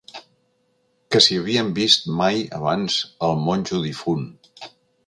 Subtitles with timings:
[1.15, 2.99] Que si havíem vist mai abans
[3.31, 4.29] el monjo difunt.